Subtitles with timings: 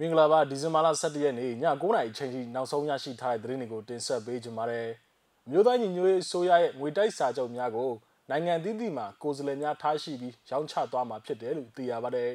[0.00, 4.88] မင်္ဂလာပါဒီဇင်ဘာလ17ရက်နေ့ည9:00နာရီအချိန်ကြီးနောက်ဆုံးရရှိထားတဲ့သတင်းတွေကိုတင်ဆက်ပေးကြပါမယ်။
[5.50, 7.90] မြို့သားညီညွတ်ရေးဆိုရရဲ့ငွေတိုက်စာချုပ်များကို
[8.30, 12.32] နိုင်ငံသီးသီးမှာကိုယ်စားလှယ်များထားရှိပြီးရောင်းချသွားမှာဖြစ်တယ်လို့သိရပါတယ်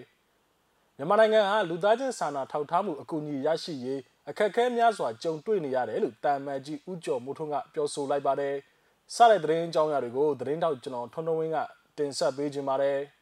[0.98, 8.56] ။မြန်မာနိုင်ငံဟာလူသားချင်းစာနာထောက်ထားမှုအကူအညီရရှိရေးအခက်အခဲများစွာကြုံတွေ့နေရတယ်လို့တာမန်ကြီးဦးကျော်မိုးထွန်းကပြောဆိုလိုက်ပါတယ်။
[9.16, 11.58] စတဲ့သတင်းအကြောင်းအရာတွေကိုသတင်းတောက်ကျွန်တော်ထွန်းထွန်းဝင်းက
[11.98, 13.00] တင်ဆက်ပေးကြပါမယ်။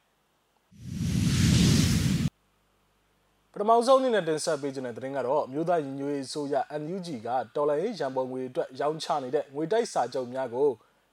[3.54, 10.70] ပထမဆုံးအနေနဲ့တင်ဆက်ပေးခြင်းတဲ့သတင်းကတော့မြို့သားညီညွတ်ရေးဆိုရ NUG ကတော်လိုင်းရေးရန်ပုံငွေအတွက်ရောင်းချနေတဲ့ငွေတိုက်စာချုပ်များကို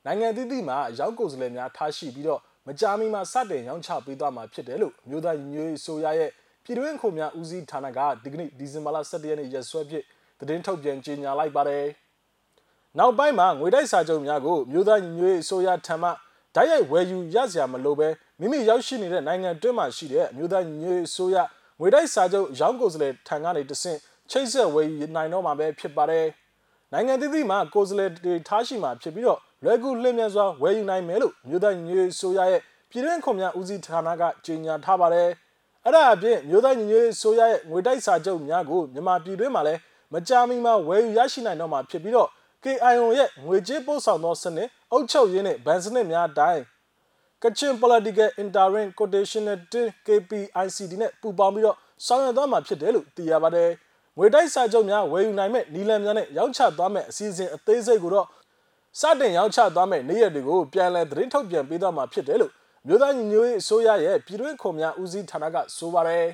[0.07, 6.31] နိုင်ငံသီးသီးမှာရောင်းကိုယ်စားလှယ်များထားရှိပြီးတော့မကြာမီမှာစတင်ရောင်းချပေးသွားမှာဖြစ်တယ်လို့မြို့သားညီညွတ်ရေးဆိုရရဲ့
[6.65, 10.05] ပြည်တွင်းခုများဦးစီးဌာနကဒီကနေ့ဒီဇင်ဘာလ17ရက်နေ့ရက်စွဲဖြင့်
[10.39, 11.84] သတင်းထုတ်ပြန်ကြေညာလိုက်ပါတယ်။
[12.98, 16.11] နောက်ပိုင်းမှာငွေတိုက်စာချုပ်များကိုမြို့သားညီညွတ်ရေးဆိုရထံမှ
[16.55, 18.09] ဓာတ်ရိုက်ဝယ်ယူရစရာမလိုပဲ
[18.41, 21.37] မိမိရောက်ရှိနေတဲ့နိုင်ငံတွင်းမှာရှိတဲ့မြို့သားညီညွတ်ရေးဆိုရ
[21.80, 23.98] ငွေတိုက်စာချုပ်ရောင်းကိုယ်စားလှယ်ထံကနေတဆင့်
[24.31, 26.27] ချိတ်ဆက်ဝယ်ယူနိုင်တော့မှာပဲဖြစ်ပါတယ်။
[26.92, 35.28] နိုင်ငံသီးသီးမှာကိုယ်စားလှယ်တွေထားရှိမှာဖြစ်ပြီးတော့လွယ်ကူလျင်မြန်စွာဝယ်ယူနိုင်မယ်လို့မြို့သားညီညွတ်ရေးဆိုရရဲ့ပြည်တွင်းခွန်များဦးစီးဌာနကကြေညာထားပါတယ်။
[35.84, 39.81] အဲ့ဒါအပြင်မြို့သားညီညွတ်ရေးဆိုရရဲ့ငွေတိုက်စာချုပ်များကိုမြန်မာပြည်တွင်းမှာလည်း
[40.12, 42.28] မကြာမီမှာဝယ်ယူရရှိနိုင်တော့မှာဖြစ်ပြီးတော့
[42.65, 46.62] KIO ရဲ့ငွေကြေးပို့ဆောင်သောစနစ်အုပ်ချုပ်ရေးနဲ့ဗန်စနစ်များအတိုင်း
[47.42, 49.59] ကချင် political interim quotational
[50.06, 53.70] KPICD နဲ့ပူးပေါင်းပြီးတော့ဆောင်ရွက်သွားမှာဖြစ်တယ်လို့သိရပါတယ်။
[54.19, 58.27] ငွေတိုက်စာချုပ်များဝယ်ယူနိုင်မဲ့နီလန်များနဲ့ရောင်းချသွားမဲ့အစီအစဉ်အသေးစိတ်ကိုတော့
[59.01, 62.53] စတင်ရောင်းချသွားမဲ့နေ့ရက်တွေကိုပြန်လည်သတင်းထုတ်ပြန်ပေးသွားမှာဖြစ်တယ်လို့
[62.87, 66.27] မြို့သားညီညွတ်ရေးအစိုးရရဲ့ပြည်တွင်းခုံများဦးစီးဌာနကဆိုပါတယ်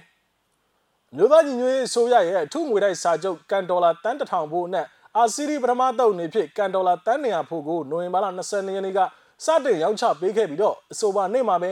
[1.17, 9.01] ။မြို့သားညီညွတ်ရေးအစိုးရရဲ့အထူးငွေတိုက်စာချုပ်ကန်ဒေါ်လာတန်း1000ဖို့နဲ့အာစီရီပထမတုပ်နေဖြစ်ကန်ဒေါ်လာတန်း200ဖို့ကိုနိုဝင်ဘာလ20ရက်နေ့က
[9.45, 11.71] စတင်ရောင်းချပေးခဲ့ပြီးတော့အဆိုပါနေ့မှာပဲ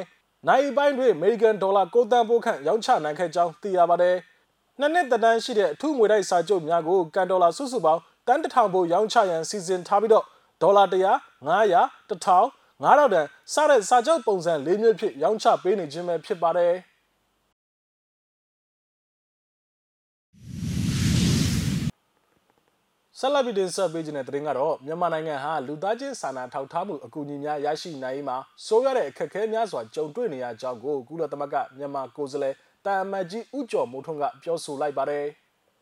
[0.49, 4.17] နိုင်ပိုင်းတွင်အမေရိကန်ဒေါ်လာ6တန်းပိုးခန့်ရောင်းချနိုင်ခဲ့ကြောင်းသိရပါတယ်။
[4.81, 10.25] နှစ်နှစ်သက်တမ်းရှိတဲ့အထူးငွေတိုက်စာချုပ်များကိုကန်ဒေါ်လာစုစုပေါင်းတန်းတစ်ထောင်ပိုးရောင်းချရန်စီစဉ်ထားပြီးတော့
[10.63, 10.95] ဒေါ်လာ100
[11.47, 12.45] 900 1000
[12.81, 16.75] 9000တန်စတဲ့စာချုပ်ပုံစံ၄မျိုးဖြစ်ရောင်းချပေးနေခြင်းပဲဖြစ်ပါတယ်။
[23.23, 28.37] ဆက်လက်ပြီးတင်ဆက်ပေးခြင်းတဲ့သတင်းကတော့မြန်မာနိုင်ငံဟာလူသားချင်းစာနာထောက်ထားမှုအကူအညီများရရှိနိုင်မှာ
[28.67, 32.55] စိုးရတဲ့အခက်အခဲများစွာကြုံတွေ့နေရကြောင်းကိုကုလသမဂ္ဂမြန်မာကိုယ်စားလှယ်
[32.85, 35.27] တာအမတ်ကြီးဦးကျော်မိုးထွန်းကပြောဆိုလိုက်ပါတယ်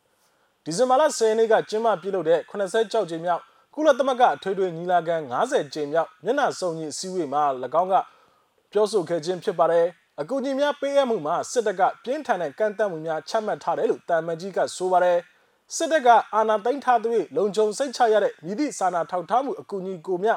[0.65, 3.43] ။ဒီဇင်ဘာလ10ရက်နေ့ကကျင်းပပြုလုပ်တဲ့86ကြိမ်မြောက်
[3.75, 7.43] ကုလသမဂ္ဂအထွေထွေညီလာခံ90ကြိမ်မြောက်မျက်နှာစုံညီအစည်းအဝေးမှာ၎
[7.82, 7.94] င်းက
[8.72, 9.87] ပြောဆိုခဲ့ခြင်းဖြစ်ပါတယ်။
[10.21, 15.19] အကူအညီများပေးအပ်မှုမှာစစ်တပ်ကပြင်းထန်တဲ့ကန့်သတ်မှုများချမှတ်ထားတယ်လို့တာအမတ်ကြီးကဆိုပါတယ်။
[15.77, 20.34] စစ်တပ်ကအာဏာသိမ်းထားသူလုံခြုံစိတ်ချရတဲ့မြည်သည့်စာနာထောက်ထားမှုအကူအညီကိုမျှ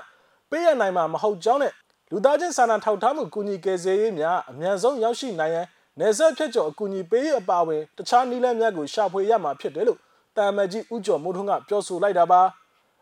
[0.50, 1.74] ပေးရနိုင်မှာမဟုတ်ကြောင်းနဲ့
[2.12, 5.68] လူသားချင်းစာနာထောက်ထားမှုအကူအညီကယ်ဆယ်ရေးများအမြန်ဆုံးရောက်ရှိနိုင်ရန်
[6.00, 10.00] နယ်စပ်ဖြတ်ကျော်အကူအညီပေးရေးအပါအဝင်တခြားနည်းလမ်းများကိုရှာဖွေရမှာဖြစ်တယ်လို့
[10.38, 12.41] တာမန်ကြီးဦးကျော်မိုးထွန်းကပြောဆိုလိုက်တာပါ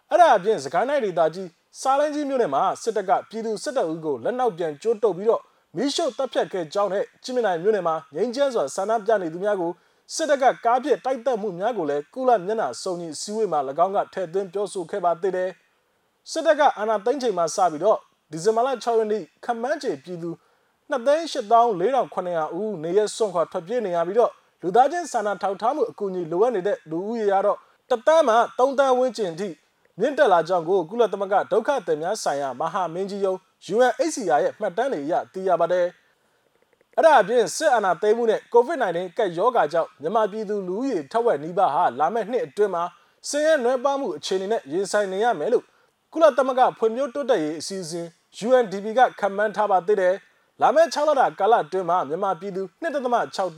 [0.10, 1.48] အဲ့ဒါအပြင်စကိုင်းနိုင်ဒေသကြီး
[1.82, 5.42] စားလန်းကြီးမြို့နယ်မှာစစ်တပ်ကပြည်သူစစ်တပ်ဦးကိုလက်နောက်ပြန်ကျိုးတုပ်ပြီးတော့
[5.76, 9.72] မီးရှို့တပ်ဖြတ်ခဲ့ကြောင်းနဲ့ချင်းမြနိုင်မြို့နယ်မှာငိမ့်ကျန်းစွာဆန္ဒပြနေသူများကို
[10.16, 15.50] စစ်တပ်ကကားပြစ်တိုက်တက်မှုများကိုလည်းကုလမျက်နှာစုံညီစီးဝေးမှာ၎င်းကထည့်သွင်းပြောဆိုခဲ့ပါသေးတယ်။
[16.32, 17.98] စစ်တပ်ကအာဏာသိမ်းချိန်မှာစပြီးတော့
[18.32, 20.30] ဒီဇင်ဘာလ6ရက်နေ့ခမန်းချေပြည်သူ
[20.92, 24.32] 2,84,900ဦးနေရစွန့်ခွာထွက်ပြေးနေရပြီးတော့
[24.62, 27.58] လူသားချင်းစာနာထောက်ထားမှုအကူအညီလိုအပ်နေတဲ့လူဦးရေကတော့
[27.90, 29.50] တသန်းမှ3သန်းဝန်းကျင်ထိ
[30.00, 33.38] မြင့်တက်လာကြောင်းကိုကုလသမဂ္ဂဒုက္ခသည်များဆိုင်ရာမဟာမင်းကြီးရုံး
[33.74, 35.88] UNHCR ရဲ့မှတ်တမ်းတွေအရသိရပါတယ်။
[37.00, 42.84] အဲ့ဒါအပြင်စစ်အာဏာသိမ်းမှုနဲ့ COVID-19 ကပ်ရောဂါကြောင့်မြန်မာပြည်သူလူဦးရေထက်ဝက်နီးပါးဟာလာမယ့်နှစ်အတွင်းမှာ
[43.30, 45.66] ဆင်းရဲနွမ်းပါးမှုအခြေအနေနဲ့ရင်ဆိုင်နေရမယ်လို့
[46.14, 48.08] ကုလသမဂ္ဂဖွံ့ဖြိုးတိုးတက်ရေးအစီအစဉ်
[48.48, 50.16] UNDP ကခန့်မှန်းထားပါသေးတယ်။
[50.62, 52.94] လာမယ့်6လတာကာလအတွင်းမှာမြန်မာပြည်သူ1.6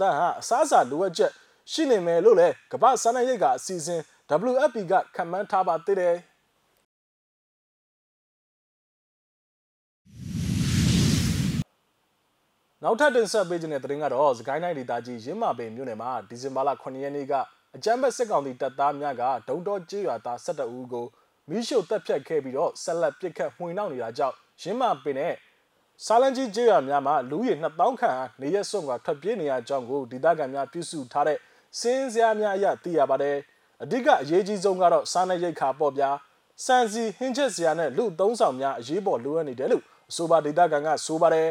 [0.02, 1.32] သန်းဟာအစားအစာလိုအပ်ချက်
[1.72, 4.02] ရှိနေမယ်လို့လည်းကမ္ဘာ့စားနပ်ရိက္ခာအစီအစဉ်
[4.52, 6.16] WFP ကခန့်မှန်းထားပါသေးတယ်။
[12.84, 17.34] နောက်ထပ်တင်ဆက်ပေးခြင်းတဲ့သတင်းကတော့စကိုင်းတိုင်းဒေသကြီးရင်းမာပင်မြို့နယ်မှာဒီဇင်ဘာလ9ရက်နေ့က
[17.76, 21.06] အကြမ်းဖက်စစ်ကောင်စီတပ်သားများကဒုံတော်ကျေးရွာသား17ဦးကို
[21.50, 25.34] မိရှို့တပ်ဖြတ်ခဲ့ပြီးတော့ဆက်လက်ပစ်ခတ်မှွေနှောက်နေတာကြောင့်ရင်းမာပင်နဲ့
[26.06, 31.38] စာလန်ကြီးကျေးရွာများမှာလူရည်2000ခန့်ဟာနေရက်စွန့်ကထွက်ပြေးနေရကြောင်းကိုဒေသခံများပြုစုထားတဲ့
[31.80, 33.38] စင်းစရာများအရသိရပါတယ်
[33.84, 36.10] အဓိကအရေးကြီးဆုံးကတော့စားနပ်ရိက္ခာပေါ့ဗျာ
[36.66, 41.50] စံစီဟင်းချက်စရာနဲ့လူသုံးဆောင်များအရေးပေါ်လိုအပ်နေတယ်လို့အဆိုပါဒေသခံကဆိုပါတယ်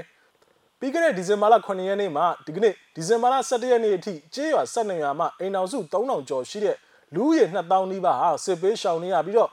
[0.81, 6.77] ပြီးခဲ့တဲ့ဒီဇင်ဘာလ9ရက်နေ့မှဒီကနေ့ဒီဇင်ဘာလ17ရက်နေ့အထိကျေးရွာ12ရွာမှအိမ်တော်စု3000ကျော်ရှိတဲ့
[7.15, 9.51] လူဦးရေ2000နီးပါးဟာစစ်ပေးရှောင်နေရပြီးတော့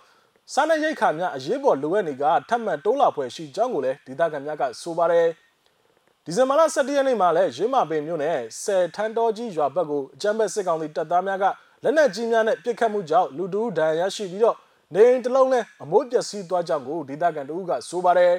[0.53, 5.27] စားနပ်ရိက္ခာများအရေးပေါ်လိုအပ်နေကထပ်မံတိုးလာဖွယ်ရှိကြောင်းကိုလည်းဒေသခံများကဆိုပါတယ်
[6.25, 11.45] ဒဒီဇင်ဘာလ17ရက်နေ့မှာလည်းရင်းမာပင်မြို့နယ်ဆယ်ထန်းတော်ကြီးရွာဘက်ကိုအကြမ်းဖက်စစ်ကောင်စီတပ်သားများက
[11.83, 14.56] လက်နက်ကြီးများနဲ့ပစ်ခတ်မှုကြောင့်လူတူဒဏ်ရာရရှိပြီးတော့
[14.94, 18.33] နေအိမ်တစ်လုံးနဲ့အမိုးပျက်စီးသွားကြောင်းကိုဒေသခံတို့ကဆိုပါတယ်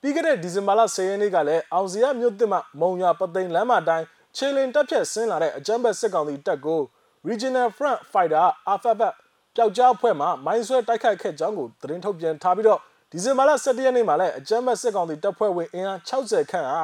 [0.00, 4.06] ပြီးခဲ့တဲ့ဒီဇင်ဘာလ10ရက်နေ့ကလည်းအောင်စရမြို့တစ်မှမုံရွာပသိမ်လမ်းမတိုင်း
[4.36, 6.80] ခြေလင်တက်ဖြတ်ဆင်းလာတဲ့အကြမ်းဖက်စစ်ကောင်စီတပ်ကို
[7.28, 9.14] Regional Front Fighter Alphabet
[9.54, 12.80] ပျောက်ကြားအဖွဲ့မှမိုင်းဆွဲတိုက်ခိုက်ခဲ့ကြောင်းကိုသတင်းထုတ်ပြန်ထားပြီးတော့
[13.10, 16.82] ဒီဇင်ဘာလ17ရက်နေ့မှာလည်းအကြမ်းဖက်စစ်ကောင်စီတပ်ဖွဲ့ဝင်အင်အား60ခန့်ဟာ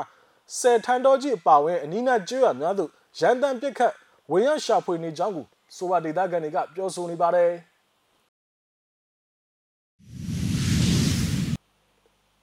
[0.58, 2.90] ဆယ်ထန်တော်ကြီးအပါဝင်အနီးနားကျွော်များသို့
[3.20, 3.92] ရန်တမ်းပစ်ခတ်
[4.30, 5.46] ဝင်ရောက်ရှာဖွေနေကြောင်းကို
[5.76, 7.50] ဆိုပါဒေသခံတွေကပြောဆိုနေပါတယ်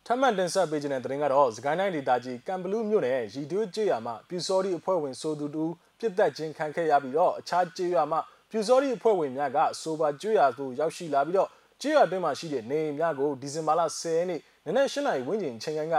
[0.08, 5.66] ထပ်မံတင်ဆက်ပေးခြင်းတဲ့သတင်းကတော့စကိုင်းတိုင်းဒေသကြီးကံဘလူးမြို့နယ်ရီတွဲကျေးရွာမှာပြူစောရီအဖွဲ့ဝင်ဆိုသူတူ
[6.00, 8.20] ပြစ်တက်ခြင်းခံခဲ့ရပြီးတော့အခြားကျေးရွာမှာ
[8.50, 11.50] ပြူစောရီအဖွဲ့ဝင်များကဆိုပါကျွေးရွာသို့ရောက်ရှိလာပြီးတော့
[11.82, 15.96] ကျေးရွာတွင်းမှာရှိတဲ့နေအိမ်များကိုဒီဇင်ဘာလ10ရက်နေ့နနက်၈နာရီဝန်းကျင်ချိန်က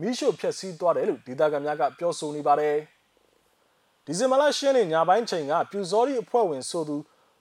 [0.00, 2.76] မီးရှို့ဖျက်ဆီးသွားတယ်လို့ဒေသခံများကပြောဆိုနေပါတယ်
[4.06, 6.96] ဒီဇင်ဘာလ10ရက်နေ့ညပိုင်းချိန်ကပြူစောရီအဖွဲ့ဝင်ဆိုသူ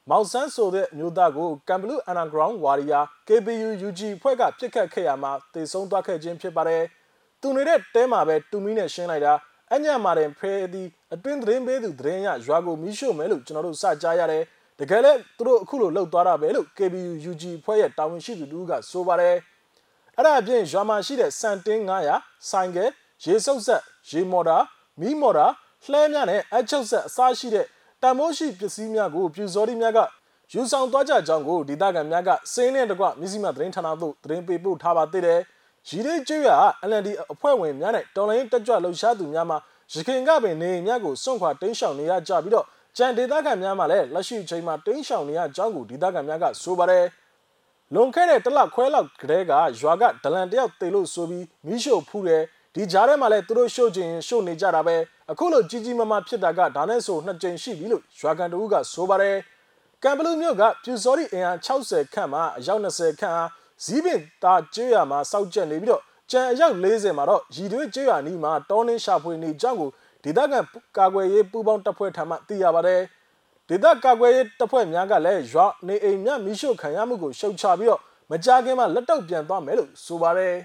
[0.09, 6.83] မောင်ဆန်းဆိုတဲ့မြို့သားကိုကမ်ဘလူး Underground Warrior KPU UG ဖွဲ့ကပြစ်ခတ်ခဲ့ရမှာတေဆုံးသွားခဲ့ခြင်းဖြစ်ပါတယ်။
[7.42, 9.33] သူနေတဲ့တဲမှာပဲတူမီနဲ့ရှင်းလိုက်တာ
[9.74, 14.44] အညံ့မာတဲ့ဖဲသည်အတွင်းသတင်းပေးသူသတင်းရရွာကိုမီးရှို့မယ်လို့ကျွန်တော်တို့စကြားရတယ်။
[14.80, 19.36] တကယ်လည်းသူတို့အခုလိုလှုပ်သွားတာပဲလို့ KPU UG ဖွဲ့ရဲ့တာဝန်ရှိသူတူကဆိုပါတယ်။
[20.18, 21.81] အဲ့ဒါအပြင်ရွာမှာရှိတဲ့စန်တင်း
[22.15, 22.89] 900ဆိုင်ကယ်
[23.24, 24.57] ရေစုပ်ဆက်ရေမော်တာ
[25.00, 25.48] မီးမော်တာ
[25.92, 27.65] လှဲများနဲ့အချုပ်ဆက်အစားရှိတဲ့
[28.03, 29.99] တန်မိုးရှိပစ္စည်းများကိုပြူစော်ဒီများက
[30.51, 35.39] ယူဆောင်သွားကြကြောင်းကိုဒေသခံများကစင်းနဲ့တကွမြစည်းမသတင်းဌာနသို့သတင်းပေးပို့ထားပါသေးတယ်။
[35.88, 36.49] ရီလေးကျွရ
[36.89, 39.57] LND အဖွဲ့ဝင်များနဲ့တော်လိုင်းတက်ကြွလှုပ်ရှားသူများမှာ
[39.94, 42.65] ရခိုင်ကပင်နေများကိုစွန့်ခွာတင်းရှောင်နေရကြပြီးတော့
[42.97, 47.05] ကြံဒေသခံများမှလည်းလက်ရှိချိန်မှာတင်းရှောင်နေရကြောင်းကိုဒေသခံများကဆိုပါတယ်။
[47.94, 52.44] လွန်ခဲ့တဲ့တလခွဲလောက်ကတည်းကရွာကဒလန်တယောက်တေလို့ဆိုပြီးမိရှို့ဖူးတယ်
[52.75, 54.95] ဒီကြားထဲမှာလည်းသူတို့ရှို့ခြင်းရှို့နေကြတာပဲ
[55.31, 59.38] အခုလိုကြီးကြီးမားမားဖြစ်တာကဒါနဲ့ဆိုနှစ်ကြိမ်ရှိပြီလို့ရွာကန်တူကဆိုပါတယ်
[60.03, 63.50] ကံဘလူးမြို့ကပြူစောရီအင်အား60ခန့်မှာအယောက်20ခန့်အား
[63.83, 69.89] ဇီးပင်တာကျွေးရမှာစောက်ကျက်နေပြီးတော့ကျန်အယောက်40မှာတော့ရည်သွေးကျွေးရနီးမှာတောင်းနှင်းရှာဖွေနေကြောင်းကို
[70.24, 70.59] ဒေသခံ
[70.97, 73.01] ကာကွယ်ရေးပူးပေါင်းတပ်ဖွဲ့ထံမှသိရပါတယ်
[73.69, 78.01] ဒေသကာကွယ်ရေးတပ်ဖွဲ့များကလည်းရွာနေအိမ်များမိရှုခံရမှုကိုရှုတ်ချပြီးတော့
[78.31, 80.56] မကြခင်မှာလက်တော့ပြန်သွားမယ်လို့ဆိုပါတယ်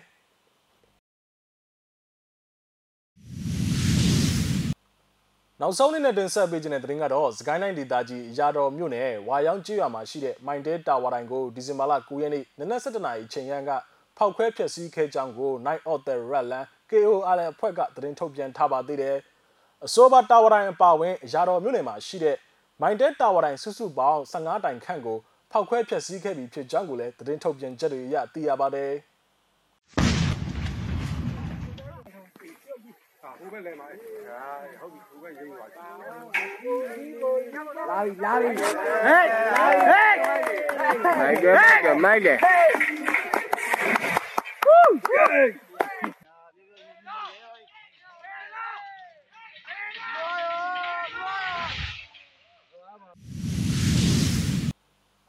[5.64, 13.70] နောက်ဆုံးနေ့နဲ့တင်ဆက်ပေးခြင်းတဲ့သတင်းကတော့စကိုင်းတိုင်းဒေသကြီးရာတော်မြို့နယ်ဝါရောင်းကျွော်မှာရှိတဲ့မိုင်တဲတာဝါတိုင်းကိုဒီဇင်ဘာလ9ရက်နေ့နနက်7:00နာရီချိန်ရန်က
[14.17, 19.17] ဖောက်ခွဲဖျက်ဆီးခဲ့ကြောင်းကို Night of the Redland KOR အဖွဲ့ကသတင်းထုတ်ပြန်ထားပါသေးတယ်။
[19.85, 22.37] အဆိုပါတာဝါတိုင်းအပါအဝင်ရာတော်မြို့နယ်မှာရှိတဲ့
[22.81, 25.19] မိုင်တဲတာဝါတိုင်းစုစုပေါင်း15တိုင်ခန့်ကို
[25.53, 28.93] ဖောက်ခွဲဖျက်ဆီးခဲ့ပြီးဖြစ်ကြောင်းကိုလည်းသတင်းထုတ်ပြန်ချက်တွေအရသိရပါတယ်။
[33.43, 33.97] ဟိုဘက်လဲမှာဟာ
[34.81, 35.67] ဟုတ်ပြီဟိုဘက်ရိမ့်ပါ
[37.91, 39.27] လာပြီလာပြီဟေး
[39.89, 40.19] ဟေး
[41.21, 42.39] မိုက်တယ်မိုက်တယ်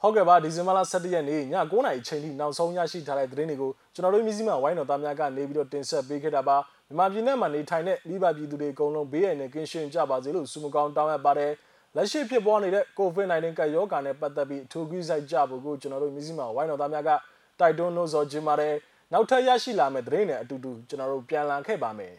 [0.06, 6.58] ဟုတ်ကဲ့ပါဒီဇင်ဘာလ17ရက်နေ့ည9:00နာရီချိန်ထိနောက်ဆုံးရရှိထားတဲ့သတင်းတွေကိုကျွန်တော်တို့မျိုးစိမဝိုင်းတော်သားများကနေပြီးတော့တင်ဆက်ပေးခဲ့တာပါ
[6.98, 11.52] မြန်မာပြည်နယ်မှာနေထိုင်တဲ့မိဘပြည်သူတွေအကုန်လုံးဘေးရန်နဲ့ကင်းရှင်းကြပါစေလို့ဆုမကောင်းတောင်းအပ်ပါတယ်
[11.96, 17.12] လက်ရှိဖြစ်ပေါ်နေတဲ့ COVID-19 ကပ်ရောဂါနဲ့ပတ်သက်ပြီးအထူးကြီးစိုက်ကြဖို့ကိုကျွန်တော်တို့မျိုးစိမဝိုင်းတော်သားများက
[17.60, 18.76] တိုက်တွန်းလို့ဆိုခြင်းပါတယ်
[19.14, 22.14] နောက်ထပ်ရရှိလာမယ့်သတင်းတွေအတူတူကျွန်တော်တို့ပြန်လည်ခဲ့ပါမယ်